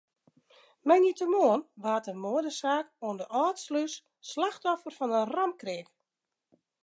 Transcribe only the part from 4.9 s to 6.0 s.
fan in raamkreak.